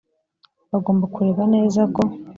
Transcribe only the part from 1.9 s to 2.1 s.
ko